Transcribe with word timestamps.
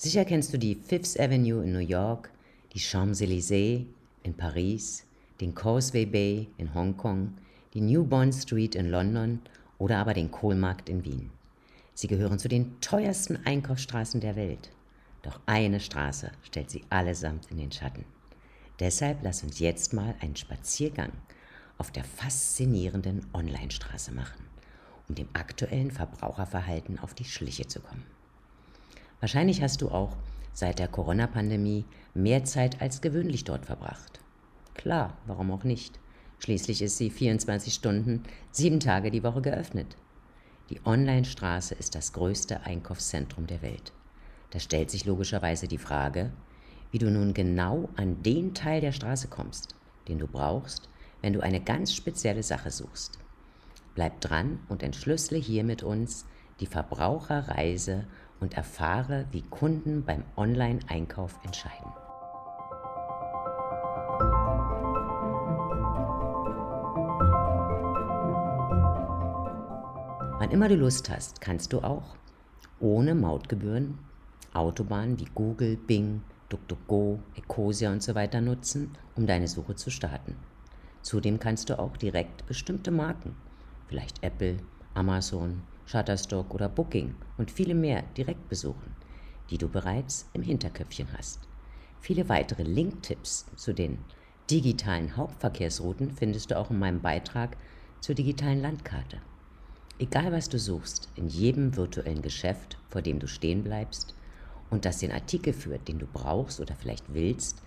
Sicher 0.00 0.24
kennst 0.24 0.54
du 0.54 0.58
die 0.58 0.76
Fifth 0.76 1.18
Avenue 1.18 1.64
in 1.64 1.72
New 1.72 1.80
York, 1.80 2.30
die 2.72 2.78
Champs-Élysées 2.78 3.84
in 4.22 4.32
Paris, 4.32 5.04
den 5.40 5.56
Causeway 5.56 6.06
Bay 6.06 6.46
in 6.56 6.72
Hongkong, 6.72 7.34
die 7.74 7.80
New 7.80 8.04
Bond 8.04 8.32
Street 8.32 8.76
in 8.76 8.90
London 8.90 9.40
oder 9.76 9.98
aber 9.98 10.14
den 10.14 10.30
Kohlmarkt 10.30 10.88
in 10.88 11.04
Wien. 11.04 11.32
Sie 11.94 12.06
gehören 12.06 12.38
zu 12.38 12.46
den 12.46 12.80
teuersten 12.80 13.44
Einkaufsstraßen 13.44 14.20
der 14.20 14.36
Welt. 14.36 14.70
Doch 15.22 15.40
eine 15.46 15.80
Straße 15.80 16.30
stellt 16.42 16.70
sie 16.70 16.84
allesamt 16.90 17.50
in 17.50 17.56
den 17.56 17.72
Schatten. 17.72 18.04
Deshalb 18.78 19.18
lass 19.22 19.42
uns 19.42 19.58
jetzt 19.58 19.94
mal 19.94 20.14
einen 20.20 20.36
Spaziergang 20.36 21.10
auf 21.76 21.90
der 21.90 22.04
faszinierenden 22.04 23.26
Online-Straße 23.34 24.12
machen, 24.12 24.44
um 25.08 25.16
dem 25.16 25.28
aktuellen 25.32 25.90
Verbraucherverhalten 25.90 27.00
auf 27.00 27.14
die 27.14 27.24
Schliche 27.24 27.66
zu 27.66 27.80
kommen. 27.80 28.17
Wahrscheinlich 29.20 29.62
hast 29.62 29.82
du 29.82 29.90
auch 29.90 30.16
seit 30.52 30.78
der 30.78 30.88
Corona-Pandemie 30.88 31.84
mehr 32.14 32.44
Zeit 32.44 32.80
als 32.80 33.00
gewöhnlich 33.00 33.44
dort 33.44 33.66
verbracht. 33.66 34.20
Klar, 34.74 35.16
warum 35.26 35.50
auch 35.50 35.64
nicht? 35.64 35.98
Schließlich 36.38 36.82
ist 36.82 36.98
sie 36.98 37.10
24 37.10 37.74
Stunden, 37.74 38.22
sieben 38.52 38.80
Tage 38.80 39.10
die 39.10 39.22
Woche 39.22 39.42
geöffnet. 39.42 39.96
Die 40.70 40.80
Online-Straße 40.84 41.74
ist 41.74 41.94
das 41.94 42.12
größte 42.12 42.60
Einkaufszentrum 42.64 43.46
der 43.46 43.62
Welt. 43.62 43.92
Da 44.50 44.60
stellt 44.60 44.90
sich 44.90 45.04
logischerweise 45.04 45.66
die 45.66 45.78
Frage, 45.78 46.32
wie 46.90 46.98
du 46.98 47.10
nun 47.10 47.34
genau 47.34 47.88
an 47.96 48.22
den 48.22 48.54
Teil 48.54 48.80
der 48.80 48.92
Straße 48.92 49.28
kommst, 49.28 49.74
den 50.06 50.18
du 50.18 50.26
brauchst, 50.26 50.88
wenn 51.22 51.32
du 51.32 51.40
eine 51.40 51.60
ganz 51.60 51.92
spezielle 51.92 52.42
Sache 52.42 52.70
suchst. 52.70 53.18
Bleib 53.94 54.20
dran 54.20 54.60
und 54.68 54.82
entschlüssele 54.82 55.40
hier 55.40 55.64
mit 55.64 55.82
uns 55.82 56.24
die 56.60 56.66
Verbraucherreise 56.66 58.06
und 58.40 58.54
erfahre, 58.54 59.26
wie 59.30 59.42
Kunden 59.42 60.04
beim 60.04 60.24
Online-Einkauf 60.36 61.38
entscheiden. 61.44 61.92
Wann 70.38 70.50
immer 70.50 70.68
du 70.68 70.76
Lust 70.76 71.10
hast, 71.10 71.40
kannst 71.40 71.72
du 71.72 71.80
auch 71.80 72.16
ohne 72.80 73.14
Mautgebühren 73.14 73.98
Autobahnen 74.54 75.18
wie 75.18 75.28
Google, 75.34 75.76
Bing, 75.76 76.22
DuckDuckGo, 76.48 77.20
Ecosia 77.36 77.92
und 77.92 78.02
so 78.02 78.14
weiter 78.14 78.40
nutzen, 78.40 78.96
um 79.14 79.26
deine 79.26 79.46
Suche 79.46 79.76
zu 79.76 79.90
starten. 79.90 80.36
Zudem 81.02 81.38
kannst 81.38 81.70
du 81.70 81.78
auch 81.78 81.96
direkt 81.96 82.46
bestimmte 82.46 82.90
Marken, 82.90 83.36
vielleicht 83.88 84.22
Apple, 84.22 84.58
Amazon, 84.94 85.62
Shutterstock 85.88 86.54
oder 86.54 86.68
Booking 86.68 87.14
und 87.38 87.50
viele 87.50 87.74
mehr 87.74 88.02
direkt 88.16 88.48
besuchen, 88.48 88.94
die 89.50 89.56
du 89.58 89.68
bereits 89.68 90.28
im 90.34 90.42
Hinterköpfchen 90.42 91.08
hast. 91.16 91.40
Viele 92.00 92.28
weitere 92.28 92.62
Link-Tipps 92.62 93.46
zu 93.56 93.72
den 93.72 93.98
digitalen 94.50 95.16
Hauptverkehrsrouten 95.16 96.10
findest 96.10 96.50
du 96.50 96.58
auch 96.58 96.70
in 96.70 96.78
meinem 96.78 97.00
Beitrag 97.00 97.56
zur 98.00 98.14
digitalen 98.14 98.60
Landkarte. 98.60 99.18
Egal 99.98 100.30
was 100.30 100.48
du 100.48 100.58
suchst, 100.58 101.08
in 101.16 101.26
jedem 101.28 101.74
virtuellen 101.74 102.22
Geschäft, 102.22 102.78
vor 102.88 103.02
dem 103.02 103.18
du 103.18 103.26
stehen 103.26 103.64
bleibst, 103.64 104.14
und 104.70 104.84
das 104.84 104.98
den 104.98 105.12
Artikel 105.12 105.54
führt, 105.54 105.88
den 105.88 105.98
du 105.98 106.06
brauchst 106.06 106.60
oder 106.60 106.76
vielleicht 106.76 107.14
willst, 107.14 107.62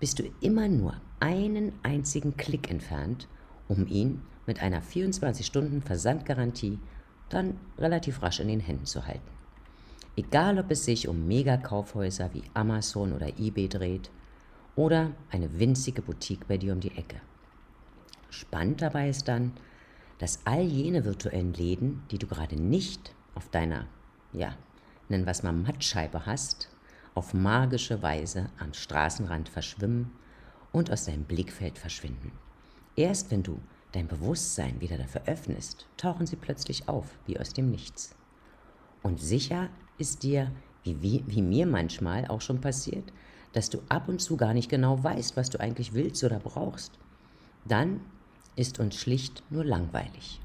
bist 0.00 0.18
du 0.18 0.24
immer 0.40 0.66
nur 0.68 0.94
einen 1.20 1.72
einzigen 1.82 2.36
Klick 2.36 2.70
entfernt, 2.70 3.28
um 3.68 3.86
ihn 3.86 4.22
mit 4.46 4.62
einer 4.62 4.82
24-Stunden-Versandgarantie 4.82 6.78
dann 7.28 7.58
relativ 7.78 8.22
rasch 8.22 8.40
in 8.40 8.48
den 8.48 8.60
Händen 8.60 8.86
zu 8.86 9.06
halten. 9.06 9.30
Egal, 10.16 10.58
ob 10.58 10.70
es 10.70 10.84
sich 10.84 11.06
um 11.06 11.28
Megakaufhäuser 11.28 12.34
wie 12.34 12.42
Amazon 12.54 13.12
oder 13.12 13.28
eBay 13.38 13.68
dreht 13.68 14.10
oder 14.74 15.12
eine 15.30 15.58
winzige 15.58 16.02
Boutique 16.02 16.48
bei 16.48 16.56
dir 16.58 16.72
um 16.72 16.80
die 16.80 16.96
Ecke. 16.96 17.20
Spannend 18.30 18.82
dabei 18.82 19.08
ist 19.08 19.28
dann, 19.28 19.52
dass 20.18 20.40
all 20.44 20.62
jene 20.62 21.04
virtuellen 21.04 21.52
Läden, 21.52 22.02
die 22.10 22.18
du 22.18 22.26
gerade 22.26 22.56
nicht 22.56 23.14
auf 23.34 23.48
deiner, 23.48 23.86
ja, 24.32 24.56
nennen 25.08 25.24
wir 25.24 25.30
es 25.30 25.42
mal 25.42 25.52
Mattscheibe 25.52 26.26
hast, 26.26 26.68
auf 27.14 27.34
magische 27.34 28.02
Weise 28.02 28.50
am 28.58 28.74
Straßenrand 28.74 29.48
verschwimmen 29.48 30.10
und 30.72 30.90
aus 30.90 31.06
deinem 31.06 31.24
Blickfeld 31.24 31.78
verschwinden. 31.78 32.32
Erst 32.96 33.30
wenn 33.30 33.42
du 33.42 33.60
dein 33.92 34.08
Bewusstsein 34.08 34.80
wieder 34.80 34.98
dafür 34.98 35.22
öffnest, 35.26 35.86
tauchen 35.96 36.26
sie 36.26 36.36
plötzlich 36.36 36.88
auf, 36.88 37.06
wie 37.26 37.38
aus 37.38 37.52
dem 37.52 37.70
Nichts. 37.70 38.14
Und 39.02 39.20
sicher 39.20 39.68
ist 39.96 40.22
dir, 40.22 40.50
wie, 40.84 41.02
wie, 41.02 41.24
wie 41.26 41.42
mir 41.42 41.66
manchmal 41.66 42.26
auch 42.26 42.40
schon 42.40 42.60
passiert, 42.60 43.12
dass 43.52 43.70
du 43.70 43.78
ab 43.88 44.08
und 44.08 44.20
zu 44.20 44.36
gar 44.36 44.54
nicht 44.54 44.68
genau 44.68 45.02
weißt, 45.02 45.36
was 45.36 45.50
du 45.50 45.60
eigentlich 45.60 45.94
willst 45.94 46.22
oder 46.24 46.38
brauchst. 46.38 46.92
Dann 47.64 48.00
ist 48.56 48.78
uns 48.78 48.96
schlicht 48.96 49.42
nur 49.50 49.64
langweilig. 49.64 50.40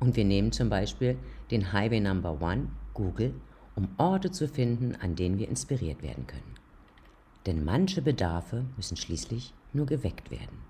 Und 0.00 0.16
wir 0.16 0.24
nehmen 0.24 0.52
zum 0.52 0.68
Beispiel 0.68 1.16
den 1.50 1.72
Highway 1.72 2.00
Number 2.00 2.40
One, 2.40 2.68
Google, 2.94 3.34
um 3.76 3.88
Orte 3.96 4.30
zu 4.30 4.48
finden, 4.48 4.96
an 4.96 5.14
denen 5.14 5.38
wir 5.38 5.48
inspiriert 5.48 6.02
werden 6.02 6.26
können. 6.26 6.54
Denn 7.46 7.64
manche 7.64 8.02
Bedarfe 8.02 8.64
müssen 8.76 8.96
schließlich 8.96 9.54
nur 9.72 9.86
geweckt 9.86 10.30
werden. 10.30 10.67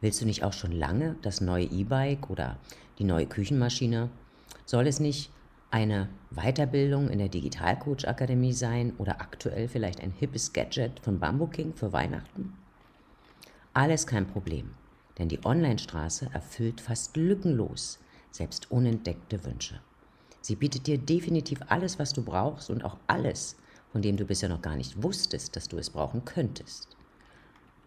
Willst 0.00 0.20
du 0.20 0.26
nicht 0.26 0.44
auch 0.44 0.52
schon 0.52 0.72
lange 0.72 1.16
das 1.22 1.40
neue 1.40 1.64
E-Bike 1.64 2.30
oder 2.30 2.56
die 2.98 3.04
neue 3.04 3.26
Küchenmaschine? 3.26 4.08
Soll 4.64 4.86
es 4.86 4.98
nicht 4.98 5.30
eine 5.70 6.08
Weiterbildung 6.30 7.08
in 7.10 7.18
der 7.18 7.28
Digitalcoach 7.28 8.08
Akademie 8.08 8.52
sein 8.52 8.94
oder 8.96 9.20
aktuell 9.20 9.68
vielleicht 9.68 10.00
ein 10.00 10.10
hippes 10.10 10.52
Gadget 10.52 11.00
von 11.00 11.20
Bamboo 11.20 11.48
King 11.48 11.74
für 11.74 11.92
Weihnachten? 11.92 12.54
Alles 13.74 14.06
kein 14.06 14.26
Problem, 14.26 14.70
denn 15.18 15.28
die 15.28 15.44
Online-Straße 15.44 16.30
erfüllt 16.32 16.80
fast 16.80 17.16
lückenlos 17.16 17.98
selbst 18.30 18.70
unentdeckte 18.70 19.44
Wünsche. 19.44 19.80
Sie 20.40 20.56
bietet 20.56 20.86
dir 20.86 20.98
definitiv 20.98 21.60
alles, 21.68 21.98
was 21.98 22.12
du 22.12 22.22
brauchst 22.22 22.70
und 22.70 22.84
auch 22.84 22.96
alles, 23.06 23.56
von 23.92 24.02
dem 24.02 24.16
du 24.16 24.24
bisher 24.24 24.48
noch 24.48 24.62
gar 24.62 24.76
nicht 24.76 25.02
wusstest, 25.02 25.56
dass 25.56 25.68
du 25.68 25.76
es 25.76 25.90
brauchen 25.90 26.24
könntest. 26.24 26.96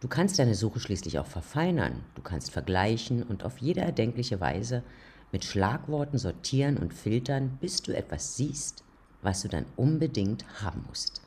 Du 0.04 0.10
kannst 0.10 0.38
deine 0.38 0.54
Suche 0.54 0.82
schließlich 0.82 1.18
auch 1.18 1.28
verfeinern, 1.28 2.04
du 2.16 2.22
kannst 2.22 2.52
vergleichen 2.52 3.24
und 3.24 3.46
auf 3.46 3.60
jede 3.60 3.80
erdenkliche 3.80 4.42
Weise 4.42 4.84
mit 5.32 5.46
Schlagworten 5.46 6.18
sortieren 6.18 6.76
und 6.76 6.94
filtern, 6.94 7.58
bis 7.62 7.82
du 7.84 7.96
etwas 7.96 8.36
siehst, 8.36 8.84
was 9.22 9.44
du 9.44 9.48
dann 9.48 9.64
unbedingt 9.78 10.44
haben 10.62 10.84
musst. 10.90 11.22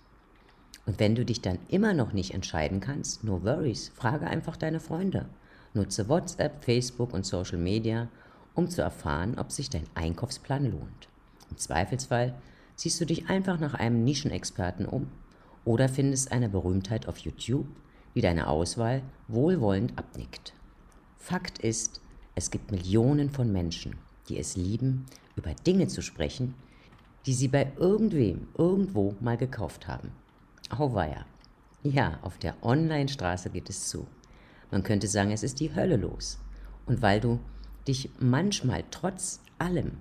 Und 0.85 1.01
wenn 1.01 1.15
du 1.15 1.25
dich 1.25 1.41
dann 1.41 1.59
immer 1.69 1.95
noch 1.95 2.13
nicht 2.13 2.35
entscheiden 2.35 2.81
kannst, 2.81 3.25
no 3.25 3.43
worries, 3.43 3.89
frage 3.95 4.27
einfach 4.27 4.59
deine 4.59 4.81
Freunde. 4.81 5.25
Nutze 5.73 6.11
WhatsApp, 6.11 6.63
Facebook 6.63 7.15
und 7.15 7.25
Social 7.25 7.57
Media, 7.57 8.09
um 8.53 8.69
zu 8.69 8.83
erfahren, 8.83 9.39
ob 9.39 9.53
sich 9.53 9.71
dein 9.71 9.87
Einkaufsplan 9.95 10.71
lohnt. 10.71 11.09
Im 11.51 11.57
Zweifelsfall 11.57 12.35
siehst 12.75 13.01
du 13.01 13.07
dich 13.07 13.31
einfach 13.31 13.59
nach 13.59 13.73
einem 13.73 14.05
Nischenexperten 14.05 14.85
um 14.85 15.09
oder 15.65 15.89
findest 15.89 16.31
eine 16.31 16.51
Berühmtheit 16.51 17.09
auf 17.09 17.17
YouTube, 17.17 17.67
die 18.17 18.23
deine 18.23 18.49
Auswahl 18.49 19.03
wohlwollend 19.29 19.97
abnickt. 19.97 20.55
Fakt 21.19 21.59
ist, 21.59 22.01
es 22.35 22.51
gibt 22.51 22.71
Millionen 22.71 23.31
von 23.31 23.53
Menschen, 23.53 23.97
die 24.29 24.39
es 24.39 24.57
lieben, 24.57 25.05
über 25.37 25.53
Dinge 25.55 25.87
zu 25.87 26.01
sprechen, 26.01 26.55
die 27.27 27.35
sie 27.35 27.49
bei 27.49 27.71
irgendwem 27.77 28.49
irgendwo 28.57 29.15
mal 29.21 29.37
gekauft 29.37 29.87
haben. 29.87 30.13
Auweia. 30.71 31.27
Ja, 31.83 32.19
auf 32.23 32.39
der 32.39 32.57
Online-Straße 32.63 33.51
geht 33.51 33.69
es 33.69 33.89
zu. 33.89 34.07
Man 34.71 34.83
könnte 34.83 35.09
sagen, 35.09 35.31
es 35.31 35.43
ist 35.43 35.61
die 35.61 35.75
Hölle 35.75 35.97
los. 35.97 36.39
Und 36.87 37.03
weil 37.03 37.21
du 37.21 37.39
dich 37.87 38.11
manchmal 38.19 38.85
trotz 38.91 39.41
allem 39.59 39.99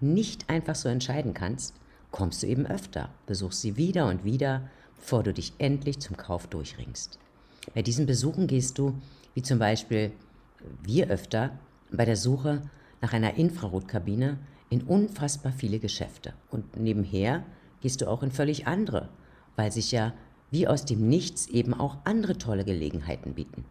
nicht 0.00 0.50
einfach 0.50 0.74
so 0.74 0.88
entscheiden 0.88 1.32
kannst, 1.32 1.76
kommst 2.10 2.42
du 2.42 2.48
eben 2.48 2.66
öfter, 2.66 3.10
besuchst 3.26 3.60
sie 3.60 3.76
wieder 3.76 4.08
und 4.08 4.24
wieder, 4.24 4.68
bevor 4.96 5.22
du 5.22 5.32
dich 5.32 5.52
endlich 5.58 6.00
zum 6.00 6.16
Kauf 6.16 6.48
durchringst. 6.48 7.20
Bei 7.74 7.82
diesen 7.82 8.06
Besuchen 8.06 8.46
gehst 8.46 8.78
du, 8.78 8.94
wie 9.34 9.42
zum 9.42 9.58
Beispiel 9.58 10.12
wir 10.82 11.08
öfter, 11.08 11.58
bei 11.90 12.04
der 12.04 12.16
Suche 12.16 12.62
nach 13.00 13.12
einer 13.12 13.34
Infrarotkabine 13.34 14.38
in 14.70 14.82
unfassbar 14.82 15.52
viele 15.52 15.78
Geschäfte. 15.78 16.32
Und 16.50 16.76
nebenher 16.76 17.44
gehst 17.80 18.00
du 18.00 18.08
auch 18.08 18.22
in 18.22 18.30
völlig 18.30 18.66
andere, 18.66 19.08
weil 19.56 19.70
sich 19.70 19.92
ja 19.92 20.14
wie 20.50 20.68
aus 20.68 20.84
dem 20.84 21.08
Nichts 21.08 21.46
eben 21.46 21.74
auch 21.74 21.96
andere 22.04 22.38
tolle 22.38 22.64
Gelegenheiten 22.64 23.34
bieten. 23.34 23.64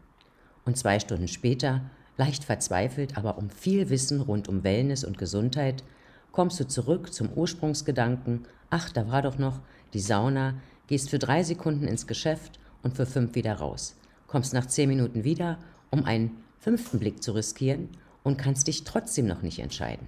Und 0.65 0.77
zwei 0.77 0.99
Stunden 0.99 1.27
später, 1.27 1.81
leicht 2.17 2.43
verzweifelt, 2.43 3.17
aber 3.17 3.38
um 3.38 3.49
viel 3.49 3.89
Wissen 3.89 4.21
rund 4.21 4.47
um 4.47 4.63
Wellness 4.63 5.03
und 5.03 5.17
Gesundheit, 5.17 5.83
kommst 6.31 6.59
du 6.59 6.67
zurück 6.67 7.13
zum 7.13 7.31
Ursprungsgedanken, 7.33 8.45
ach, 8.69 8.89
da 8.89 9.07
war 9.09 9.21
doch 9.21 9.38
noch 9.38 9.59
die 9.93 9.99
Sauna, 9.99 10.55
gehst 10.88 11.09
für 11.09 11.19
drei 11.19 11.43
Sekunden 11.43 11.88
ins 11.88 12.07
Geschäft 12.07 12.59
und 12.83 12.95
für 12.95 13.05
fünf 13.05 13.35
wieder 13.35 13.55
raus, 13.55 13.95
kommst 14.27 14.53
nach 14.53 14.65
zehn 14.65 14.89
Minuten 14.89 15.23
wieder, 15.23 15.57
um 15.89 16.05
einen 16.05 16.37
fünften 16.59 16.99
Blick 16.99 17.21
zu 17.23 17.33
riskieren 17.33 17.89
und 18.23 18.37
kannst 18.37 18.67
dich 18.67 18.83
trotzdem 18.83 19.27
noch 19.27 19.41
nicht 19.41 19.59
entscheiden. 19.59 20.07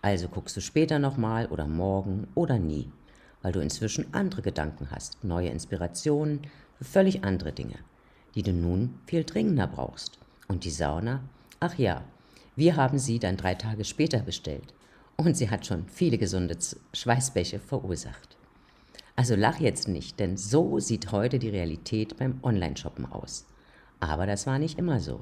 Also 0.00 0.28
guckst 0.28 0.56
du 0.56 0.60
später 0.60 0.98
nochmal 0.98 1.46
oder 1.46 1.66
morgen 1.66 2.26
oder 2.34 2.58
nie. 2.58 2.90
weil 3.42 3.52
du 3.52 3.60
inzwischen 3.60 4.14
andere 4.14 4.42
Gedanken 4.42 4.90
hast, 4.90 5.22
neue 5.24 5.48
Inspirationen 5.48 6.40
für 6.78 6.84
völlig 6.84 7.24
andere 7.24 7.52
Dinge, 7.52 7.76
die 8.34 8.42
du 8.42 8.52
nun 8.52 8.98
viel 9.06 9.24
dringender 9.24 9.66
brauchst. 9.66 10.18
Und 10.48 10.64
die 10.64 10.70
Sauna? 10.70 11.20
Ach 11.60 11.74
ja, 11.76 12.04
wir 12.56 12.76
haben 12.76 12.98
sie 12.98 13.18
dann 13.18 13.36
drei 13.36 13.54
Tage 13.54 13.84
später 13.84 14.20
bestellt 14.20 14.74
und 15.16 15.36
sie 15.36 15.50
hat 15.50 15.66
schon 15.66 15.86
viele 15.88 16.18
gesunde 16.18 16.56
Schweißbäche 16.92 17.58
verursacht. 17.58 18.31
Also 19.22 19.36
lach 19.36 19.60
jetzt 19.60 19.86
nicht, 19.86 20.18
denn 20.18 20.36
so 20.36 20.80
sieht 20.80 21.12
heute 21.12 21.38
die 21.38 21.48
Realität 21.48 22.16
beim 22.16 22.40
Online-Shoppen 22.42 23.06
aus. 23.06 23.46
Aber 24.00 24.26
das 24.26 24.48
war 24.48 24.58
nicht 24.58 24.80
immer 24.80 24.98
so. 24.98 25.20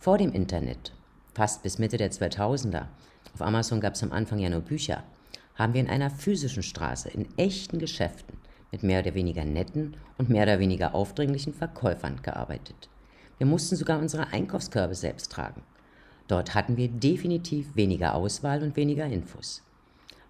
Vor 0.00 0.16
dem 0.16 0.32
Internet, 0.32 0.94
fast 1.34 1.62
bis 1.62 1.78
Mitte 1.78 1.98
der 1.98 2.10
2000er, 2.10 2.86
auf 3.34 3.42
Amazon 3.42 3.82
gab 3.82 3.92
es 3.92 4.02
am 4.02 4.12
Anfang 4.12 4.38
ja 4.38 4.48
nur 4.48 4.62
Bücher, 4.62 5.02
haben 5.54 5.74
wir 5.74 5.82
in 5.82 5.90
einer 5.90 6.08
physischen 6.08 6.62
Straße, 6.62 7.10
in 7.10 7.28
echten 7.36 7.78
Geschäften, 7.78 8.38
mit 8.72 8.82
mehr 8.82 9.00
oder 9.00 9.12
weniger 9.12 9.44
netten 9.44 9.98
und 10.16 10.30
mehr 10.30 10.44
oder 10.44 10.58
weniger 10.58 10.94
aufdringlichen 10.94 11.52
Verkäufern 11.52 12.22
gearbeitet. 12.22 12.88
Wir 13.36 13.46
mussten 13.46 13.76
sogar 13.76 13.98
unsere 13.98 14.28
Einkaufskörbe 14.28 14.94
selbst 14.94 15.30
tragen. 15.30 15.60
Dort 16.26 16.54
hatten 16.54 16.78
wir 16.78 16.88
definitiv 16.88 17.76
weniger 17.76 18.14
Auswahl 18.14 18.62
und 18.62 18.76
weniger 18.76 19.04
Infos. 19.04 19.62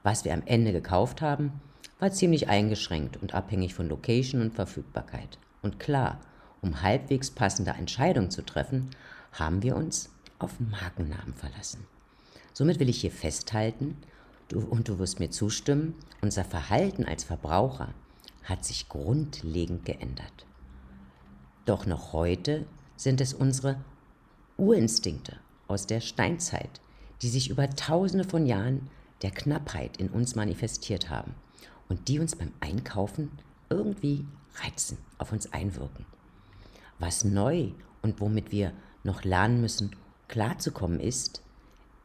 Was 0.02 0.24
wir 0.24 0.34
am 0.34 0.42
Ende 0.44 0.72
gekauft 0.72 1.22
haben, 1.22 1.60
war 1.98 2.12
ziemlich 2.12 2.48
eingeschränkt 2.48 3.16
und 3.16 3.34
abhängig 3.34 3.74
von 3.74 3.88
Location 3.88 4.40
und 4.42 4.54
Verfügbarkeit. 4.54 5.38
Und 5.62 5.78
klar, 5.78 6.20
um 6.60 6.82
halbwegs 6.82 7.30
passende 7.30 7.70
Entscheidungen 7.72 8.30
zu 8.30 8.44
treffen, 8.44 8.90
haben 9.32 9.62
wir 9.62 9.76
uns 9.76 10.10
auf 10.38 10.60
Markennamen 10.60 11.34
verlassen. 11.34 11.86
Somit 12.52 12.80
will 12.80 12.88
ich 12.88 13.00
hier 13.00 13.10
festhalten, 13.10 13.96
du, 14.48 14.60
und 14.60 14.88
du 14.88 14.98
wirst 14.98 15.20
mir 15.20 15.30
zustimmen, 15.30 15.94
unser 16.20 16.44
Verhalten 16.44 17.04
als 17.04 17.24
Verbraucher 17.24 17.94
hat 18.44 18.64
sich 18.64 18.88
grundlegend 18.88 19.84
geändert. 19.84 20.46
Doch 21.64 21.86
noch 21.86 22.12
heute 22.12 22.66
sind 22.96 23.20
es 23.20 23.34
unsere 23.34 23.82
Urinstinkte 24.56 25.38
aus 25.66 25.86
der 25.86 26.00
Steinzeit, 26.00 26.80
die 27.22 27.28
sich 27.28 27.50
über 27.50 27.68
tausende 27.70 28.24
von 28.24 28.46
Jahren 28.46 28.88
der 29.22 29.30
Knappheit 29.30 29.96
in 29.96 30.10
uns 30.10 30.34
manifestiert 30.34 31.10
haben 31.10 31.34
und 31.88 32.08
die 32.08 32.18
uns 32.18 32.36
beim 32.36 32.52
Einkaufen 32.60 33.30
irgendwie 33.70 34.24
reizen, 34.62 34.98
auf 35.18 35.32
uns 35.32 35.52
einwirken. 35.52 36.06
Was 36.98 37.24
neu 37.24 37.70
und 38.02 38.20
womit 38.20 38.52
wir 38.52 38.72
noch 39.04 39.24
lernen 39.24 39.60
müssen, 39.60 39.94
klarzukommen 40.28 41.00
ist, 41.00 41.42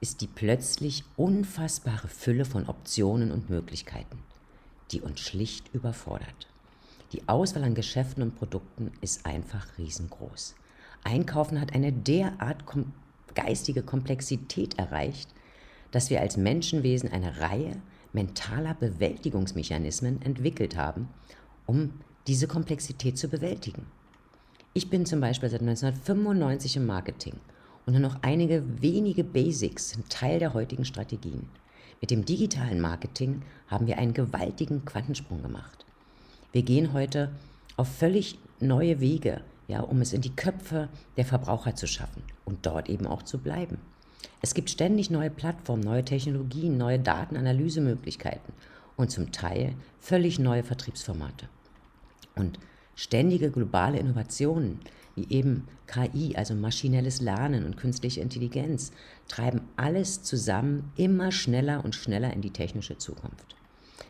ist 0.01 0.21
die 0.21 0.27
plötzlich 0.27 1.03
unfassbare 1.15 2.07
Fülle 2.07 2.45
von 2.45 2.67
Optionen 2.67 3.31
und 3.31 3.49
Möglichkeiten, 3.49 4.19
die 4.91 5.01
uns 5.01 5.19
schlicht 5.19 5.73
überfordert. 5.73 6.47
Die 7.13 7.27
Auswahl 7.27 7.63
an 7.63 7.75
Geschäften 7.75 8.23
und 8.23 8.35
Produkten 8.35 8.91
ist 9.01 9.25
einfach 9.25 9.77
riesengroß. 9.77 10.55
Einkaufen 11.03 11.59
hat 11.59 11.73
eine 11.73 11.91
derart 11.91 12.65
kom 12.65 12.93
geistige 13.33 13.81
Komplexität 13.81 14.77
erreicht, 14.77 15.29
dass 15.91 16.09
wir 16.09 16.19
als 16.19 16.35
Menschenwesen 16.35 17.11
eine 17.11 17.39
Reihe 17.39 17.77
mentaler 18.13 18.73
Bewältigungsmechanismen 18.73 20.21
entwickelt 20.21 20.75
haben, 20.75 21.07
um 21.65 21.91
diese 22.27 22.47
Komplexität 22.47 23.17
zu 23.17 23.27
bewältigen. 23.27 23.85
Ich 24.73 24.89
bin 24.89 25.05
zum 25.05 25.19
Beispiel 25.19 25.49
seit 25.49 25.61
1995 25.61 26.77
im 26.77 26.85
Marketing 26.85 27.33
und 27.85 27.93
nur 27.93 28.01
noch 28.01 28.21
einige 28.21 28.63
wenige 28.81 29.23
Basics 29.23 29.89
sind 29.89 30.09
Teil 30.09 30.39
der 30.39 30.53
heutigen 30.53 30.85
Strategien. 30.85 31.49
Mit 31.99 32.11
dem 32.11 32.25
digitalen 32.25 32.79
Marketing 32.79 33.41
haben 33.67 33.87
wir 33.87 33.97
einen 33.97 34.13
gewaltigen 34.13 34.85
Quantensprung 34.85 35.41
gemacht. 35.41 35.85
Wir 36.51 36.63
gehen 36.63 36.93
heute 36.93 37.31
auf 37.77 37.87
völlig 37.87 38.39
neue 38.59 38.99
Wege, 38.99 39.41
ja, 39.67 39.81
um 39.81 40.01
es 40.01 40.13
in 40.13 40.21
die 40.21 40.35
Köpfe 40.35 40.89
der 41.17 41.25
Verbraucher 41.25 41.75
zu 41.75 41.87
schaffen 41.87 42.23
und 42.45 42.65
dort 42.65 42.89
eben 42.89 43.07
auch 43.07 43.23
zu 43.23 43.37
bleiben. 43.37 43.77
Es 44.41 44.53
gibt 44.53 44.69
ständig 44.69 45.09
neue 45.09 45.29
Plattformen, 45.29 45.83
neue 45.83 46.05
Technologien, 46.05 46.77
neue 46.77 46.99
Datenanalysemöglichkeiten 46.99 48.53
und 48.95 49.11
zum 49.11 49.31
Teil 49.31 49.75
völlig 49.99 50.39
neue 50.39 50.63
Vertriebsformate. 50.63 51.47
Und 52.35 52.59
ständige 52.95 53.51
globale 53.51 53.99
Innovationen 53.99 54.79
wie 55.15 55.27
eben 55.29 55.67
KI, 55.87 56.35
also 56.35 56.55
maschinelles 56.55 57.21
Lernen 57.21 57.65
und 57.65 57.77
künstliche 57.77 58.21
Intelligenz, 58.21 58.91
treiben 59.27 59.61
alles 59.75 60.23
zusammen 60.23 60.91
immer 60.95 61.31
schneller 61.31 61.83
und 61.83 61.95
schneller 61.95 62.33
in 62.33 62.41
die 62.41 62.51
technische 62.51 62.97
Zukunft. 62.97 63.55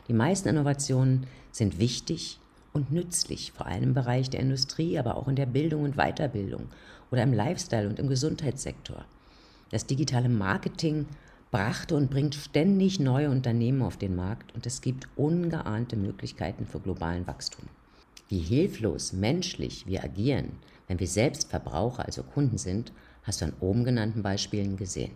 Die 0.07 0.13
meisten 0.13 0.49
Innovationen 0.49 1.25
sind 1.51 1.79
wichtig 1.79 2.39
und 2.73 2.91
nützlich, 2.91 3.51
vor 3.51 3.65
allem 3.65 3.83
im 3.83 3.93
Bereich 3.93 4.29
der 4.29 4.39
Industrie, 4.39 4.97
aber 4.97 5.17
auch 5.17 5.27
in 5.27 5.35
der 5.35 5.45
Bildung 5.45 5.83
und 5.83 5.95
Weiterbildung 5.95 6.67
oder 7.11 7.23
im 7.23 7.33
Lifestyle 7.33 7.89
und 7.89 7.99
im 7.99 8.07
Gesundheitssektor. 8.07 9.05
Das 9.71 9.85
digitale 9.85 10.27
Marketing 10.27 11.07
brachte 11.49 11.95
und 11.95 12.09
bringt 12.09 12.35
ständig 12.35 12.99
neue 12.99 13.29
Unternehmen 13.29 13.81
auf 13.81 13.95
den 13.95 14.15
Markt 14.15 14.53
und 14.53 14.65
es 14.65 14.81
gibt 14.81 15.07
ungeahnte 15.15 15.95
Möglichkeiten 15.95 16.65
für 16.65 16.81
globalen 16.81 17.25
Wachstum. 17.25 17.65
Wie 18.27 18.39
hilflos 18.39 19.13
menschlich 19.13 19.87
wir 19.87 20.03
agieren, 20.03 20.59
wenn 20.87 20.99
wir 20.99 21.07
selbst 21.07 21.49
Verbraucher, 21.49 22.05
also 22.05 22.21
Kunden 22.21 22.57
sind, 22.57 22.91
hast 23.23 23.41
du 23.41 23.45
an 23.45 23.53
oben 23.61 23.85
genannten 23.85 24.21
Beispielen 24.21 24.75
gesehen. 24.75 25.13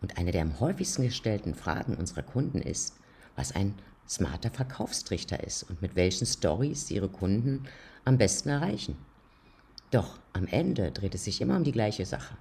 Und 0.00 0.18
eine 0.18 0.32
der 0.32 0.42
am 0.42 0.58
häufigsten 0.58 1.02
gestellten 1.02 1.54
Fragen 1.54 1.94
unserer 1.94 2.22
Kunden 2.22 2.60
ist, 2.60 2.96
was 3.36 3.54
ein 3.54 3.74
smarter 4.08 4.50
Verkaufstrichter 4.50 5.44
ist 5.44 5.64
und 5.64 5.82
mit 5.82 5.94
welchen 5.94 6.26
Stories 6.26 6.86
sie 6.86 6.94
ihre 6.96 7.08
Kunden 7.08 7.64
am 8.04 8.18
besten 8.18 8.48
erreichen. 8.48 8.96
Doch 9.92 10.18
am 10.32 10.46
Ende 10.48 10.90
dreht 10.90 11.14
es 11.14 11.24
sich 11.24 11.40
immer 11.40 11.56
um 11.56 11.64
die 11.64 11.72
gleiche 11.72 12.06
Sache. 12.06 12.36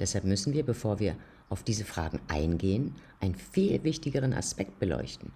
Deshalb 0.00 0.24
müssen 0.24 0.52
wir, 0.54 0.64
bevor 0.64 0.98
wir 0.98 1.14
auf 1.50 1.62
diese 1.62 1.84
Fragen 1.84 2.20
eingehen, 2.26 2.94
einen 3.20 3.34
viel 3.34 3.84
wichtigeren 3.84 4.32
Aspekt 4.32 4.78
beleuchten. 4.80 5.30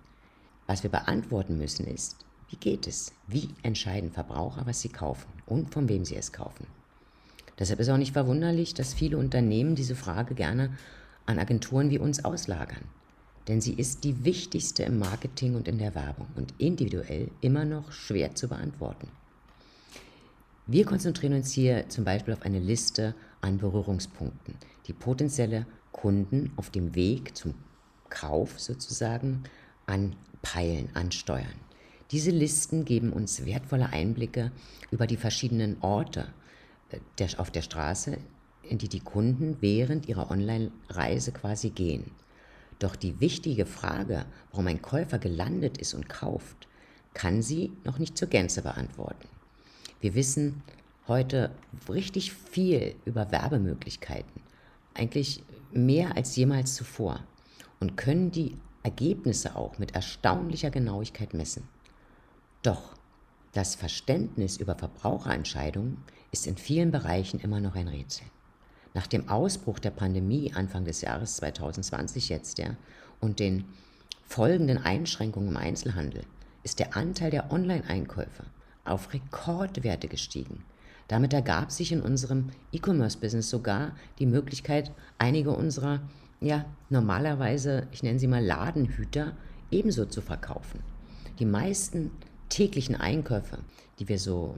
Was 0.67 0.83
wir 0.83 0.91
beantworten 0.91 1.59
müssen 1.59 1.87
ist, 1.87 2.17
wie 2.49 2.57
geht 2.57 2.87
es? 2.87 3.13
Wie 3.27 3.51
entscheiden 3.63 4.11
Verbraucher, 4.11 4.63
was 4.65 4.81
sie 4.81 4.89
kaufen 4.89 5.29
und 5.47 5.73
von 5.73 5.89
wem 5.89 6.05
sie 6.05 6.17
es 6.17 6.33
kaufen? 6.33 6.67
Deshalb 7.59 7.81
ist 7.81 7.89
auch 7.89 7.99
nicht 7.99 8.15
verwunderlich, 8.15 8.75
dass 8.75 8.95
viele 8.95 9.19
Unternehmen 9.19 9.75
diese 9.75 9.95
Frage 9.95 10.35
gerne 10.35 10.71
an 11.27 11.39
Agenturen 11.39 11.91
wie 11.91 11.99
uns 11.99 12.25
auslagern. 12.25 12.85
Denn 13.49 13.61
sie 13.61 13.75
ist 13.75 14.05
die 14.05 14.25
wichtigste 14.25 14.85
im 14.85 14.99
Marketing 14.99 15.55
und 15.55 15.69
in 15.69 15.79
der 15.79 15.95
Werbung 15.95 16.27
und 16.35 16.55
individuell 16.59 17.31
immer 17.43 17.65
noch 17.65 17.93
schwer 17.93 18.35
zu 18.35 18.49
beantworten. 18.49 19.09
Wir 20.67 20.87
konzentrieren 20.87 21.35
uns 21.35 21.53
hier 21.53 21.91
zum 21.91 22.05
Beispiel 22.05 22.33
auf 22.33 22.41
eine 22.41 22.59
Liste 22.59 23.15
an 23.43 23.59
Berührungspunkten, 23.59 24.55
die 24.87 24.95
potenzielle 24.95 25.67
Kunden 25.93 26.53
auf 26.57 26.71
dem 26.71 26.95
Weg 26.95 27.37
zum 27.37 27.55
Kauf 28.09 28.59
sozusagen 28.59 29.43
anpeilen, 29.85 30.89
ansteuern. 30.95 31.61
Diese 32.13 32.31
Listen 32.31 32.87
geben 32.87 33.13
uns 33.13 33.45
wertvolle 33.45 33.91
Einblicke 33.91 34.53
über 34.91 35.07
die 35.07 35.19
verschiedenen 35.19 35.77
Orte 35.83 36.33
äh, 37.19 37.27
auf 37.37 37.51
der 37.51 37.63
Straße, 37.63 38.17
in 38.63 38.79
die 38.79 38.89
die 38.89 39.01
Kunden 39.01 39.59
während 39.61 40.09
ihrer 40.09 40.31
Online-Reise 40.31 41.33
quasi 41.33 41.71
gehen. 41.71 42.11
Doch 42.79 42.97
die 42.97 43.21
wichtige 43.21 43.67
Frage, 43.67 44.25
warum 44.51 44.69
ein 44.69 44.81
Käufer 44.81 45.19
gelandet 45.19 45.77
ist 45.77 45.93
und 45.93 46.09
kauft, 46.09 46.69
kann 47.13 47.43
sie 47.43 47.73
noch 47.85 47.99
nicht 47.99 48.17
zur 48.17 48.29
Gänze 48.29 48.63
beantworten. 48.63 49.29
Wir 50.05 50.15
wissen 50.15 50.63
heute 51.09 51.51
richtig 51.89 52.35
viel 52.35 52.95
über 53.07 53.31
Werbemöglichkeiten, 53.33 54.43
eigentlich 54.93 55.43
mehr 55.73 56.15
als 56.15 56.37
jemals 56.37 56.75
zuvor 56.75 57.21
und 57.81 57.97
können 57.97 58.31
die 58.31 58.59
Ergebnisse 58.83 59.57
auch 59.57 59.79
mit 59.79 59.95
erstaunlicher 59.95 60.69
Genauigkeit 60.69 61.33
messen. 61.33 61.67
Doch 62.61 62.93
das 63.53 63.77
Verständnis 63.77 64.59
über 64.59 64.75
Verbraucherentscheidungen 64.75 65.97
ist 66.33 66.47
in 66.47 66.59
vielen 66.59 66.91
Bereichen 66.91 67.41
immer 67.41 67.61
noch 67.61 67.75
ein 67.75 67.89
Rätsel. 67.89 68.27
Nach 68.93 69.07
dem 69.07 69.31
Ausbruch 69.31 69.79
der 69.79 69.91
Pandemie 69.91 70.53
Anfang 70.53 70.85
des 70.85 71.01
Jahres 71.01 71.37
2020 71.37 72.29
jetzt 72.29 72.59
ja, 72.59 72.77
und 73.23 73.41
den 73.41 73.65
folgenden 74.27 74.77
Einschränkungen 74.77 75.49
im 75.49 75.57
Einzelhandel 75.57 76.27
ist 76.63 76.79
der 76.79 76.95
Anteil 76.95 77.31
der 77.31 77.51
Online-Einkäufe 77.51 78.45
auf 78.85 79.13
Rekordwerte 79.13 80.09
gestiegen. 80.09 80.65
Damit 81.09 81.33
ergab 81.33 81.71
sich 81.71 81.93
in 81.93 82.01
unserem 82.01 82.51
E-Commerce-Business 82.73 83.51
sogar 83.51 83.93
die 84.19 84.27
Möglichkeit, 84.27 84.93
einige 85.19 85.51
unserer, 85.51 86.01
ja, 86.41 86.65
normalerweise, 86.89 87.87
ich 87.93 88.03
nenne 88.03 88.19
sie 88.19 88.27
mal 88.27 88.45
Ladenhüter, 88.45 89.37
ebenso 89.71 90.07
zu 90.07 90.23
verkaufen. 90.23 90.81
Die 91.39 91.45
meisten 91.45 92.11
täglichen 92.49 92.95
Einkäufe, 92.95 93.59
die 93.99 94.09
wir 94.09 94.19
so 94.19 94.57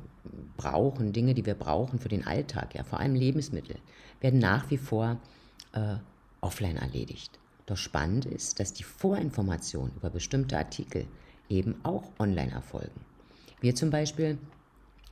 brauchen, 0.56 1.12
Dinge, 1.12 1.35
die 1.35 1.47
wir 1.47 1.54
brauchen 1.54 1.99
für 1.99 2.09
den 2.09 2.26
Alltag, 2.26 2.75
ja, 2.75 2.85
vor 2.85 3.00
allem 3.00 3.14
Lebensmittel, 3.14 3.76
werden 4.21 4.38
nach 4.38 4.71
wie 4.71 4.78
vor 4.78 5.18
äh, 5.73 5.97
offline 6.40 6.76
erledigt. 6.76 7.38
Doch 7.66 7.76
spannend 7.76 8.26
ist, 8.26 8.61
dass 8.61 8.73
die 8.73 8.85
Vorinformation 8.85 9.90
über 9.97 10.11
bestimmte 10.11 10.56
Artikel 10.56 11.06
eben 11.49 11.76
auch 11.83 12.04
online 12.18 12.52
erfolgen. 12.52 13.00
Wir 13.66 13.75
zum 13.75 13.90
Beispiel 13.90 14.38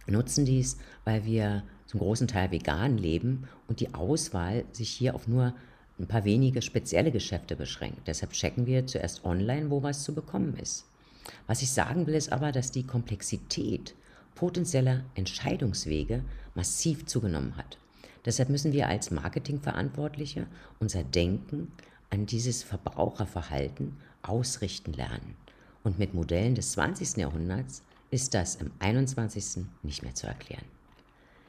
nutzen 0.06 0.44
dies, 0.44 0.76
weil 1.04 1.24
wir 1.24 1.64
zum 1.86 1.98
großen 1.98 2.28
Teil 2.28 2.52
vegan 2.52 2.98
leben 2.98 3.48
und 3.66 3.80
die 3.80 3.94
Auswahl 3.94 4.64
sich 4.70 4.90
hier 4.90 5.16
auf 5.16 5.26
nur 5.26 5.54
ein 5.98 6.06
paar 6.06 6.24
wenige 6.24 6.62
spezielle 6.62 7.10
Geschäfte 7.10 7.56
beschränkt. 7.56 8.06
Deshalb 8.06 8.30
checken 8.30 8.66
wir 8.66 8.86
zuerst 8.86 9.24
online, 9.24 9.70
wo 9.70 9.82
was 9.82 10.04
zu 10.04 10.14
bekommen 10.14 10.56
ist. 10.56 10.84
Was 11.48 11.62
ich 11.62 11.72
sagen 11.72 12.06
will, 12.06 12.14
ist 12.14 12.30
aber, 12.30 12.52
dass 12.52 12.70
die 12.70 12.86
Komplexität 12.86 13.96
potenzieller 14.36 15.02
Entscheidungswege 15.16 16.22
massiv 16.54 17.06
zugenommen 17.06 17.56
hat. 17.56 17.78
Deshalb 18.24 18.50
müssen 18.50 18.72
wir 18.72 18.86
als 18.86 19.10
Marketingverantwortliche 19.10 20.46
unser 20.78 21.02
Denken 21.02 21.72
an 22.10 22.26
dieses 22.26 22.62
Verbraucherverhalten 22.62 23.96
ausrichten 24.22 24.92
lernen. 24.92 25.34
Und 25.82 25.98
mit 25.98 26.14
Modellen 26.14 26.54
des 26.54 26.70
20. 26.70 27.16
Jahrhunderts 27.16 27.82
ist 28.14 28.32
das 28.32 28.54
im 28.54 28.70
21. 28.78 29.64
nicht 29.82 30.04
mehr 30.04 30.14
zu 30.14 30.28
erklären. 30.28 30.64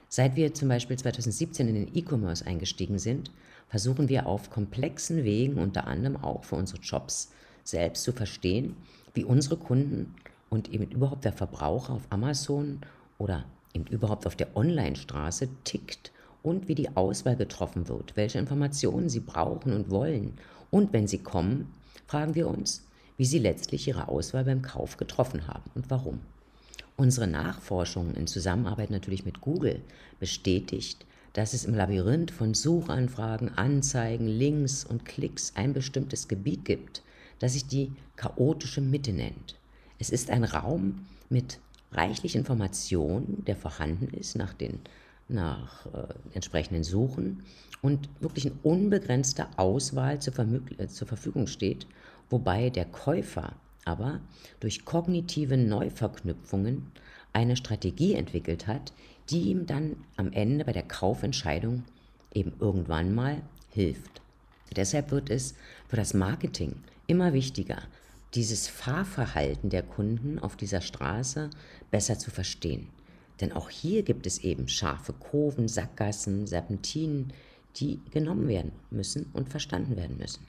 Seit 0.10 0.36
wir 0.36 0.52
zum 0.56 0.68
Beispiel 0.68 0.98
2017 0.98 1.68
in 1.68 1.76
den 1.76 1.96
E-Commerce 1.96 2.44
eingestiegen 2.44 2.98
sind, 2.98 3.30
versuchen 3.70 4.10
wir 4.10 4.26
auf 4.26 4.50
komplexen 4.50 5.24
Wegen 5.24 5.60
unter 5.60 5.86
anderem 5.86 6.18
auch 6.18 6.44
für 6.44 6.56
unsere 6.56 6.82
Jobs 6.82 7.32
selbst 7.64 8.04
zu 8.04 8.14
verstehen, 8.14 8.76
wie 9.14 9.24
unsere 9.24 9.58
Kunden 9.58 10.16
und 10.50 10.74
eben 10.74 10.90
überhaupt 10.90 11.24
der 11.24 11.34
Verbraucher 11.34 11.94
auf 11.94 12.08
Amazon 12.10 12.82
oder 13.20 13.46
eben 13.76 13.86
überhaupt 13.86 14.26
auf 14.26 14.36
der 14.36 14.58
Online-Straße 14.58 15.48
tickt 15.66 16.12
und 16.42 16.68
wie 16.68 16.76
die 16.76 16.96
Auswahl 16.96 17.36
getroffen 17.36 17.88
wird, 17.88 18.16
welche 18.16 18.40
Informationen 18.40 19.10
sie 19.10 19.20
brauchen 19.20 19.72
und 19.72 19.92
wollen. 19.92 20.34
Und 20.72 20.94
wenn 20.94 21.06
sie 21.06 21.20
kommen, 21.20 21.72
fragen 22.08 22.34
wir 22.34 22.48
uns, 22.48 22.88
wie 23.18 23.26
sie 23.26 23.40
letztlich 23.40 23.88
ihre 23.88 24.08
Auswahl 24.08 24.46
beim 24.46 24.64
Kauf 24.64 24.98
getroffen 24.98 25.48
haben 25.48 25.70
und 25.76 25.92
warum. 25.92 26.22
Unsere 26.98 27.28
Nachforschung 27.28 28.14
in 28.16 28.26
Zusammenarbeit 28.26 28.90
natürlich 28.90 29.26
mit 29.26 29.42
Google 29.42 29.82
bestätigt, 30.20 31.06
dass 31.34 31.54
es 31.54 31.66
im 31.66 31.76
Labyrinth 31.76 32.32
von 32.32 32.54
Suchanfragen, 32.54 33.50
Anzeigen, 33.58 34.28
Links 34.28 34.86
und 34.86 35.04
Klicks 35.04 35.52
ein 35.56 35.74
bestimmtes 35.74 36.30
Gebiet 36.30 36.64
gibt, 36.64 37.04
das 37.40 37.54
sich 37.54 37.68
die 37.68 37.92
chaotische 38.16 38.80
Mitte 38.80 39.12
nennt. 39.12 39.58
Es 40.00 40.10
ist 40.10 40.30
ein 40.30 40.46
Raum 40.46 41.06
mit 41.30 41.60
reichlich 41.92 42.36
Informationen, 42.36 43.44
der 43.46 43.58
vorhanden 43.58 44.08
ist 44.18 44.36
nach 44.38 44.54
den 44.54 44.80
nach 45.28 45.88
äh, 45.88 46.14
entsprechenden 46.34 46.84
Suchen 46.84 47.44
und 47.82 48.10
wirklich 48.20 48.46
eine 48.46 48.56
unbegrenzte 48.64 49.48
Auswahl 49.58 50.22
zur, 50.22 50.34
äh, 50.78 50.88
zur 50.88 51.08
Verfügung 51.08 51.48
steht, 51.48 51.88
wobei 52.30 52.70
der 52.70 52.86
Käufer 52.86 53.54
aber 53.86 54.20
durch 54.60 54.84
kognitive 54.84 55.58
Neuverknüpfungen 55.58 56.92
eine 57.34 57.56
Strategie 57.56 58.16
entwickelt 58.16 58.68
hat, 58.68 58.94
die 59.30 59.50
ihm 59.50 59.66
dann 59.66 59.96
am 60.18 60.32
Ende 60.34 60.66
bei 60.66 60.74
der 60.74 60.84
Kaufentscheidung 60.84 61.84
eben 62.34 62.54
irgendwann 62.60 63.16
mal 63.16 63.42
hilft. 63.70 64.22
Deshalb 64.76 65.12
wird 65.12 65.30
es 65.30 65.56
für 65.88 65.96
das 65.96 66.14
Marketing 66.14 66.76
immer 67.08 67.34
wichtiger, 67.34 67.82
dieses 68.34 68.68
Fahrverhalten 68.68 69.70
der 69.70 69.84
Kunden 69.84 70.40
auf 70.40 70.58
dieser 70.58 70.82
Straße 70.82 71.50
besser 71.92 72.20
zu 72.20 72.32
verstehen. 72.32 72.88
Denn 73.40 73.52
auch 73.52 73.70
hier 73.70 74.04
gibt 74.04 74.26
es 74.28 74.40
eben 74.40 74.68
scharfe 74.68 75.14
Kurven, 75.14 75.68
Sackgassen, 75.68 76.48
Serpentinen, 76.48 77.34
die 77.78 78.00
genommen 78.12 78.48
werden 78.48 78.72
müssen 78.90 79.28
und 79.34 79.50
verstanden 79.50 79.96
werden 79.96 80.18
müssen. 80.18 80.46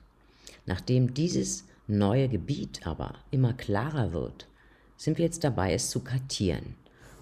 Nachdem 0.66 1.14
dieses 1.14 1.64
neue 1.86 2.28
Gebiet 2.28 2.86
aber 2.86 3.14
immer 3.30 3.52
klarer 3.52 4.12
wird, 4.12 4.46
sind 4.96 5.18
wir 5.18 5.24
jetzt 5.24 5.44
dabei, 5.44 5.74
es 5.74 5.90
zu 5.90 6.00
kartieren. 6.00 6.74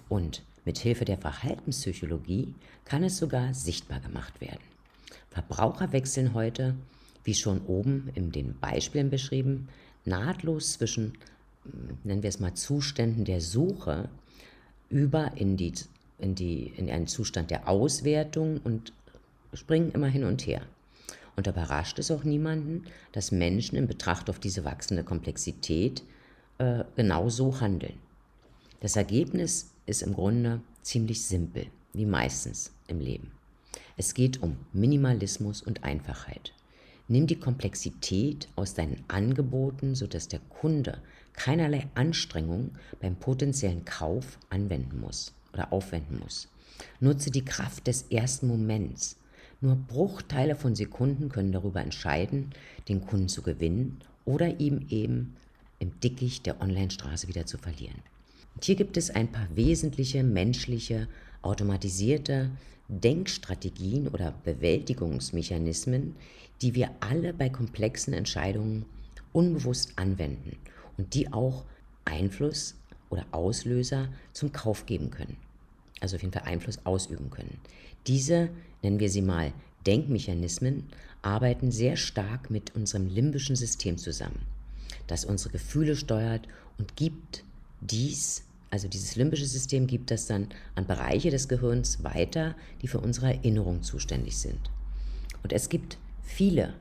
Und 0.09 0.43
mit 0.63 0.77
Hilfe 0.79 1.05
der 1.05 1.17
Verhaltenspsychologie 1.17 2.53
kann 2.85 3.03
es 3.03 3.17
sogar 3.17 3.53
sichtbar 3.53 3.99
gemacht 3.99 4.39
werden. 4.41 4.61
Verbraucher 5.29 5.91
wechseln 5.91 6.33
heute, 6.33 6.75
wie 7.23 7.33
schon 7.33 7.61
oben 7.65 8.09
in 8.15 8.31
den 8.31 8.57
Beispielen 8.59 9.09
beschrieben, 9.09 9.67
nahtlos 10.05 10.73
zwischen, 10.73 11.13
nennen 12.03 12.23
wir 12.23 12.29
es 12.29 12.39
mal, 12.39 12.53
Zuständen 12.53 13.25
der 13.25 13.41
Suche 13.41 14.09
über 14.89 15.31
in, 15.35 15.57
die, 15.57 15.73
in, 16.19 16.35
die, 16.35 16.67
in 16.77 16.89
einen 16.89 17.07
Zustand 17.07 17.51
der 17.51 17.67
Auswertung 17.67 18.59
und 18.63 18.93
springen 19.53 19.91
immer 19.91 20.07
hin 20.07 20.23
und 20.23 20.45
her. 20.45 20.61
Und 21.35 21.47
überrascht 21.47 21.99
es 21.99 22.11
auch 22.11 22.23
niemanden, 22.23 22.85
dass 23.11 23.31
Menschen 23.31 23.75
in 23.75 23.87
Betracht 23.87 24.29
auf 24.29 24.39
diese 24.39 24.63
wachsende 24.63 25.03
Komplexität 25.03 26.03
äh, 26.57 26.83
genau 26.95 27.29
so 27.29 27.59
handeln. 27.59 27.97
Das 28.79 28.95
Ergebnis 28.95 29.71
ist 29.85 30.01
im 30.01 30.13
Grunde 30.13 30.61
ziemlich 30.81 31.25
simpel, 31.25 31.67
wie 31.93 32.05
meistens 32.05 32.71
im 32.87 32.99
Leben. 32.99 33.31
Es 33.97 34.13
geht 34.13 34.41
um 34.41 34.57
Minimalismus 34.73 35.61
und 35.61 35.83
Einfachheit. 35.83 36.53
Nimm 37.07 37.27
die 37.27 37.39
Komplexität 37.39 38.49
aus 38.55 38.73
deinen 38.73 39.03
Angeboten, 39.07 39.95
sodass 39.95 40.27
der 40.27 40.39
Kunde 40.39 41.01
keinerlei 41.33 41.87
Anstrengung 41.93 42.71
beim 42.99 43.15
potenziellen 43.15 43.85
Kauf 43.85 44.39
anwenden 44.49 44.99
muss 44.99 45.33
oder 45.53 45.71
aufwenden 45.71 46.19
muss. 46.19 46.47
Nutze 46.99 47.31
die 47.31 47.45
Kraft 47.45 47.87
des 47.87 48.03
ersten 48.03 48.47
Moments. 48.47 49.17
Nur 49.65 49.77
Bruchteile 49.77 50.55
von 50.55 50.75
Sekunden 50.75 51.27
können 51.27 51.51
darüber 51.51 51.81
entscheiden, 51.81 52.51
den 52.87 53.03
Kunden 53.03 53.29
zu 53.29 53.41
gewinnen 53.41 53.97
oder 54.23 54.59
ihm 54.59 54.85
eben 54.91 55.37
im 55.79 55.99
Dickicht 56.01 56.45
der 56.45 56.61
Online-Straße 56.61 57.27
wieder 57.27 57.47
zu 57.47 57.57
verlieren. 57.57 57.97
Und 58.53 58.63
hier 58.63 58.75
gibt 58.75 58.95
es 58.95 59.09
ein 59.09 59.31
paar 59.31 59.47
wesentliche 59.55 60.23
menschliche, 60.23 61.07
automatisierte 61.41 62.51
Denkstrategien 62.89 64.07
oder 64.07 64.35
Bewältigungsmechanismen, 64.43 66.15
die 66.61 66.75
wir 66.75 66.91
alle 66.99 67.33
bei 67.33 67.49
komplexen 67.49 68.13
Entscheidungen 68.13 68.85
unbewusst 69.33 69.93
anwenden 69.95 70.57
und 70.99 71.15
die 71.15 71.33
auch 71.33 71.65
Einfluss 72.05 72.75
oder 73.09 73.25
Auslöser 73.31 74.09
zum 74.31 74.51
Kauf 74.51 74.85
geben 74.85 75.09
können. 75.09 75.37
Also 76.01 76.17
auf 76.17 76.21
jeden 76.21 76.33
Fall 76.33 76.43
Einfluss 76.43 76.85
ausüben 76.85 77.31
können. 77.31 77.59
Diese, 78.05 78.49
nennen 78.85 78.99
wir 78.99 79.09
sie 79.09 79.23
mal 79.23 79.51
Denkmechanismen, 79.87 80.83
arbeiten 81.23 81.71
sehr 81.71 81.97
stark 81.97 82.51
mit 82.51 82.75
unserem 82.75 83.07
limbischen 83.07 83.55
System 83.55 83.97
zusammen, 83.97 84.41
das 85.07 85.25
unsere 85.25 85.51
Gefühle 85.51 85.95
steuert 85.95 86.47
und 86.77 86.95
gibt 86.95 87.43
dies, 87.81 88.43
also 88.69 88.87
dieses 88.87 89.15
limbische 89.15 89.47
System 89.47 89.87
gibt 89.87 90.11
das 90.11 90.27
dann 90.27 90.49
an 90.75 90.85
Bereiche 90.85 91.31
des 91.31 91.47
Gehirns 91.47 92.03
weiter, 92.03 92.55
die 92.83 92.87
für 92.87 92.99
unsere 92.99 93.33
Erinnerung 93.33 93.81
zuständig 93.81 94.37
sind. 94.37 94.69
Und 95.41 95.51
es 95.51 95.69
gibt 95.69 95.97
viele 96.21 96.75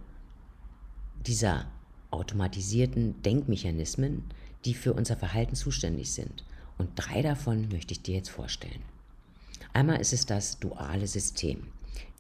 dieser 1.27 1.67
automatisierten 2.11 3.23
Denkmechanismen, 3.23 4.25
die 4.67 4.75
für 4.75 4.93
unser 4.93 5.17
Verhalten 5.17 5.55
zuständig 5.55 6.13
sind. 6.13 6.45
Und 6.77 6.91
drei 6.97 7.23
davon 7.23 7.69
möchte 7.71 7.93
ich 7.93 8.03
dir 8.03 8.17
jetzt 8.17 8.31
vorstellen. 8.31 8.83
Einmal 9.73 10.01
ist 10.01 10.13
es 10.13 10.27
das 10.27 10.59
duale 10.59 11.07
System. 11.07 11.69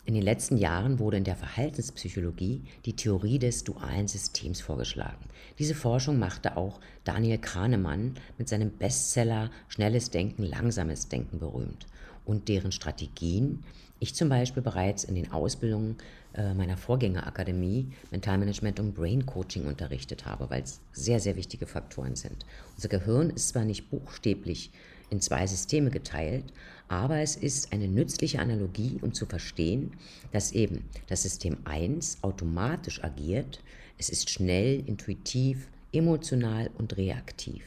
In 0.06 0.12
den 0.12 0.22
letzten 0.22 0.58
Jahren 0.58 0.98
wurde 0.98 1.16
in 1.16 1.24
der 1.24 1.34
Verhaltenspsychologie 1.34 2.60
die 2.84 2.94
Theorie 2.94 3.38
des 3.38 3.64
dualen 3.64 4.06
Systems 4.06 4.60
vorgeschlagen. 4.60 5.24
Diese 5.58 5.74
Forschung 5.74 6.18
machte 6.18 6.58
auch 6.58 6.78
Daniel 7.04 7.38
Kahnemann 7.38 8.14
mit 8.36 8.50
seinem 8.50 8.70
Bestseller 8.70 9.50
Schnelles 9.68 10.10
Denken, 10.10 10.42
Langsames 10.42 11.08
Denken 11.08 11.38
berühmt 11.38 11.86
und 12.26 12.48
deren 12.48 12.70
Strategien 12.70 13.64
ich 13.98 14.14
zum 14.14 14.28
Beispiel 14.28 14.62
bereits 14.62 15.04
in 15.04 15.14
den 15.14 15.32
Ausbildungen 15.32 15.96
äh, 16.34 16.52
meiner 16.52 16.76
Vorgängerakademie 16.76 17.88
Mentalmanagement 18.10 18.80
und 18.80 18.94
Brain 18.94 19.24
Coaching 19.24 19.64
unterrichtet 19.64 20.26
habe, 20.26 20.50
weil 20.50 20.62
es 20.62 20.80
sehr, 20.92 21.20
sehr 21.20 21.36
wichtige 21.36 21.66
Faktoren 21.66 22.14
sind. 22.14 22.44
Unser 22.74 22.88
Gehirn 22.88 23.30
ist 23.30 23.50
zwar 23.50 23.64
nicht 23.64 23.88
buchstäblich 23.88 24.70
in 25.10 25.20
zwei 25.20 25.46
Systeme 25.46 25.90
geteilt, 25.90 26.44
aber 26.88 27.18
es 27.20 27.36
ist 27.36 27.72
eine 27.72 27.88
nützliche 27.88 28.38
Analogie, 28.38 28.98
um 29.00 29.14
zu 29.14 29.26
verstehen, 29.26 29.92
dass 30.32 30.52
eben 30.52 30.84
das 31.08 31.22
System 31.22 31.58
1 31.64 32.18
automatisch 32.22 33.02
agiert, 33.02 33.60
es 33.98 34.10
ist 34.10 34.30
schnell, 34.30 34.82
intuitiv, 34.86 35.68
emotional 35.92 36.70
und 36.78 36.96
reaktiv. 36.96 37.62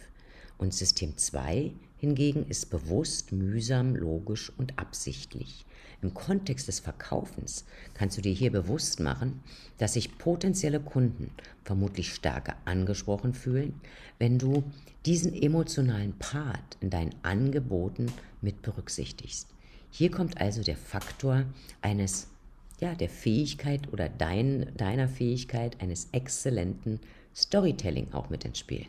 Und 0.58 0.74
System 0.74 1.18
2 1.18 1.72
hingegen 1.98 2.46
ist 2.48 2.70
bewusst, 2.70 3.32
mühsam, 3.32 3.96
logisch 3.96 4.52
und 4.58 4.78
absichtlich. 4.78 5.66
Im 6.02 6.14
Kontext 6.14 6.68
des 6.68 6.80
Verkaufens 6.80 7.66
kannst 7.96 8.18
du 8.18 8.22
dir 8.22 8.34
hier 8.34 8.52
bewusst 8.52 9.00
machen, 9.00 9.42
dass 9.80 9.94
sich 9.94 10.18
potenzielle 10.18 10.80
Kunden 10.80 11.32
vermutlich 11.64 12.14
stärker 12.14 12.56
angesprochen 12.66 13.34
fühlen, 13.34 13.82
wenn 14.20 14.38
du 14.38 14.64
diesen 15.06 15.34
emotionalen 15.34 16.14
Part 16.20 16.78
in 16.82 16.92
deinen 16.92 17.16
Angeboten 17.24 18.12
mit 18.42 18.62
berücksichtigst. 18.62 19.48
Hier 19.90 20.12
kommt 20.12 20.40
also 20.40 20.62
der 20.62 20.78
Faktor 20.78 21.46
eines, 21.82 22.28
ja, 22.80 22.94
der 22.94 23.10
Fähigkeit 23.10 23.92
oder 23.92 24.08
dein, 24.08 24.72
deiner 24.78 25.08
Fähigkeit 25.08 25.82
eines 25.82 26.10
exzellenten 26.12 27.00
Storytelling 27.36 28.14
auch 28.14 28.30
mit 28.30 28.46
ins 28.46 28.60
Spiel. 28.60 28.86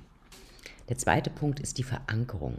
Der 0.91 0.99
zweite 0.99 1.31
Punkt 1.31 1.61
ist 1.61 1.79
die 1.79 1.85
Verankerung. 1.85 2.57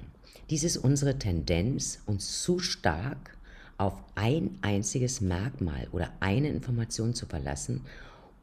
Dies 0.50 0.64
ist 0.64 0.78
unsere 0.78 1.20
Tendenz, 1.20 2.00
uns 2.08 2.42
zu 2.42 2.60
stark 2.60 3.38
auf 3.80 3.94
ein 4.16 4.60
einziges 4.62 5.22
Merkmal 5.22 5.88
oder 5.92 6.12
eine 6.20 6.50
Information 6.50 7.16
zu 7.16 7.26
verlassen 7.26 7.82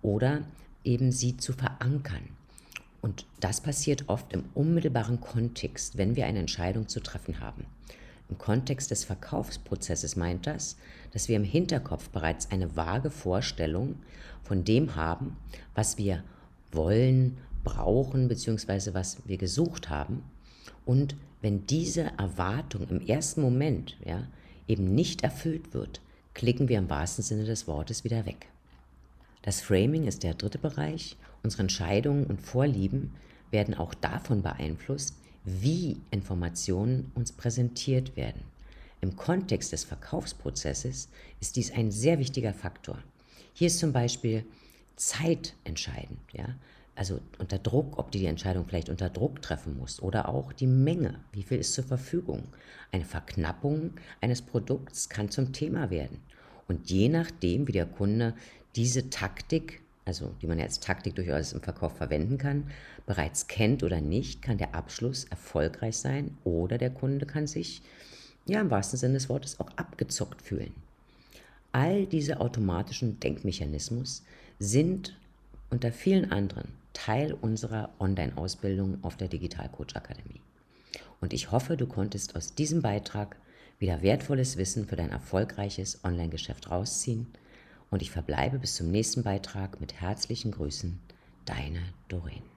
oder 0.02 0.42
eben 0.82 1.12
sie 1.12 1.36
zu 1.36 1.52
verankern. 1.52 2.22
Und 3.02 3.26
das 3.40 3.60
passiert 3.60 4.08
oft 4.08 4.32
im 4.32 4.44
unmittelbaren 4.54 5.20
Kontext, 5.20 5.98
wenn 5.98 6.16
wir 6.16 6.26
eine 6.26 6.38
Entscheidung 6.40 6.88
zu 6.88 7.00
treffen 7.00 7.38
haben. 7.40 7.66
Im 8.30 8.38
Kontext 8.38 8.90
des 8.90 9.04
Verkaufsprozesses 9.04 10.16
meint 10.16 10.46
das, 10.46 10.76
dass 11.12 11.28
wir 11.28 11.36
im 11.36 11.44
Hinterkopf 11.44 12.08
bereits 12.08 12.50
eine 12.50 12.74
vage 12.74 13.10
Vorstellung 13.10 13.96
von 14.42 14.64
dem 14.64 14.96
haben, 14.96 15.36
was 15.74 15.98
wir 15.98 16.24
wollen, 16.72 17.36
brauchen 17.62 18.28
bzw. 18.28 18.94
was 18.94 19.18
wir 19.26 19.36
gesucht 19.36 19.90
haben. 19.90 20.24
Und 20.86 21.14
wenn 21.42 21.66
diese 21.66 22.04
Erwartung 22.18 22.88
im 22.88 23.06
ersten 23.06 23.42
Moment 23.42 23.96
ja, 24.04 24.26
eben 24.68 24.94
nicht 24.94 25.22
erfüllt 25.22 25.74
wird, 25.74 26.00
klicken 26.34 26.68
wir 26.68 26.78
im 26.78 26.90
wahrsten 26.90 27.24
Sinne 27.24 27.44
des 27.44 27.66
Wortes 27.66 28.04
wieder 28.04 28.26
weg. 28.26 28.46
Das 29.42 29.60
Framing 29.60 30.06
ist 30.06 30.22
der 30.22 30.34
dritte 30.34 30.58
Bereich. 30.58 31.16
Unsere 31.42 31.62
Entscheidungen 31.62 32.26
und 32.26 32.40
Vorlieben 32.40 33.12
werden 33.50 33.74
auch 33.74 33.94
davon 33.94 34.42
beeinflusst, 34.42 35.14
wie 35.44 35.96
Informationen 36.10 37.12
uns 37.14 37.30
präsentiert 37.32 38.16
werden. 38.16 38.42
Im 39.00 39.14
Kontext 39.16 39.72
des 39.72 39.84
Verkaufsprozesses 39.84 41.08
ist 41.40 41.56
dies 41.56 41.72
ein 41.72 41.92
sehr 41.92 42.18
wichtiger 42.18 42.52
Faktor. 42.52 42.98
Hier 43.54 43.68
ist 43.68 43.78
zum 43.78 43.92
Beispiel 43.92 44.44
Zeit 44.96 45.54
entscheidend. 45.64 46.18
Ja? 46.32 46.46
Also 46.96 47.20
unter 47.38 47.58
Druck, 47.58 47.98
ob 47.98 48.10
du 48.10 48.18
die 48.18 48.26
Entscheidung 48.26 48.64
vielleicht 48.66 48.88
unter 48.88 49.10
Druck 49.10 49.42
treffen 49.42 49.76
musst 49.78 50.02
oder 50.02 50.30
auch 50.30 50.54
die 50.54 50.66
Menge, 50.66 51.20
wie 51.30 51.42
viel 51.42 51.58
ist 51.58 51.74
zur 51.74 51.84
Verfügung. 51.84 52.44
Eine 52.90 53.04
Verknappung 53.04 53.92
eines 54.22 54.40
Produkts 54.40 55.10
kann 55.10 55.30
zum 55.30 55.52
Thema 55.52 55.90
werden. 55.90 56.18
Und 56.68 56.90
je 56.90 57.10
nachdem, 57.10 57.68
wie 57.68 57.72
der 57.72 57.84
Kunde 57.84 58.34
diese 58.76 59.10
Taktik, 59.10 59.82
also 60.06 60.32
die 60.40 60.46
man 60.46 60.58
als 60.58 60.80
Taktik 60.80 61.14
durchaus 61.14 61.52
im 61.52 61.60
Verkauf 61.60 61.98
verwenden 61.98 62.38
kann, 62.38 62.70
bereits 63.04 63.46
kennt 63.46 63.82
oder 63.82 64.00
nicht, 64.00 64.40
kann 64.40 64.56
der 64.56 64.74
Abschluss 64.74 65.24
erfolgreich 65.24 65.98
sein 65.98 66.36
oder 66.44 66.78
der 66.78 66.90
Kunde 66.90 67.26
kann 67.26 67.46
sich, 67.46 67.82
ja 68.46 68.58
im 68.60 68.70
wahrsten 68.70 68.98
Sinne 68.98 69.14
des 69.14 69.28
Wortes, 69.28 69.60
auch 69.60 69.70
abgezockt 69.76 70.40
fühlen. 70.40 70.72
All 71.72 72.06
diese 72.06 72.40
automatischen 72.40 73.20
Denkmechanismus 73.20 74.24
sind 74.58 75.14
unter 75.68 75.92
vielen 75.92 76.32
anderen 76.32 76.68
Teil 76.96 77.34
unserer 77.34 77.90
Online-Ausbildung 78.00 79.04
auf 79.04 79.18
der 79.18 79.28
Digitalcoach 79.28 79.94
Akademie. 79.94 80.40
Und 81.20 81.34
ich 81.34 81.50
hoffe, 81.50 81.76
du 81.76 81.86
konntest 81.86 82.34
aus 82.34 82.54
diesem 82.54 82.80
Beitrag 82.80 83.36
wieder 83.78 84.00
wertvolles 84.00 84.56
Wissen 84.56 84.86
für 84.86 84.96
dein 84.96 85.10
erfolgreiches 85.10 86.02
Online-Geschäft 86.04 86.70
rausziehen. 86.70 87.26
Und 87.90 88.00
ich 88.00 88.10
verbleibe 88.10 88.58
bis 88.58 88.76
zum 88.76 88.90
nächsten 88.90 89.22
Beitrag 89.22 89.78
mit 89.78 90.00
herzlichen 90.00 90.52
Grüßen, 90.52 90.98
deine 91.44 91.82
Doreen. 92.08 92.55